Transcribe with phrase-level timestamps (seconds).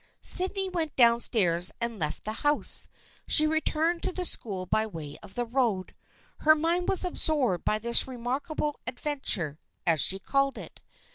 [0.23, 2.87] Sydney went down stairs and left the house.
[3.27, 5.93] She returned to the school by way of the road.
[6.39, 10.81] Her mind was absorbed by this remarkable ad venture, as she called it.